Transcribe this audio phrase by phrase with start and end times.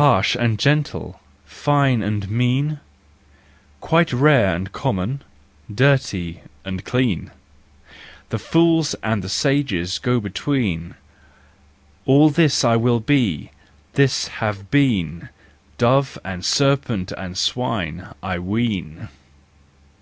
[0.00, 2.80] Harsh and gentle, fine and mean,
[3.82, 5.20] Quite rare and common,
[5.70, 7.30] dirty and clean,
[8.30, 10.94] The fools' and the sages' go between:
[12.06, 13.50] All this I will be,
[13.92, 15.28] this have been,
[15.76, 19.08] Dove and serpent and swine, I ween!